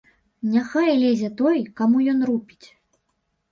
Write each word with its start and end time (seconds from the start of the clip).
Няхай 0.53 0.89
лезе 1.01 1.29
той, 1.43 1.57
каму 1.83 1.97
ён 2.17 2.27
рупіць. 2.33 2.67